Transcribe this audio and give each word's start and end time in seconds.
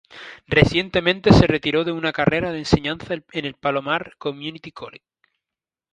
Recientemente 0.47 1.31
se 1.31 1.45
retiró 1.45 1.83
de 1.83 1.91
una 1.91 2.11
carrera 2.11 2.51
de 2.51 2.57
enseñanza 2.57 3.13
en 3.13 3.25
el 3.45 3.53
Palomar 3.53 4.15
Community 4.17 4.71
College. 4.71 5.05